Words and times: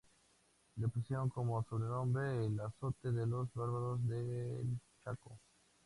Le 0.77 0.87
pusieron 0.87 1.29
como 1.29 1.61
sobrenombre 1.61 2.47
""el 2.47 2.59
azote 2.59 3.11
de 3.11 3.27
los 3.27 3.53
bárbaros 3.53 3.99
del 4.07 4.79
Chaco"". 5.03 5.37